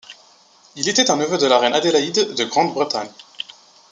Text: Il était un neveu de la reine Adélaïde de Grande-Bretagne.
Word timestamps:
Il 0.77 0.89
était 0.89 1.11
un 1.11 1.15
neveu 1.15 1.37
de 1.37 1.45
la 1.45 1.59
reine 1.59 1.75
Adélaïde 1.75 2.33
de 2.33 2.43
Grande-Bretagne. 2.45 3.11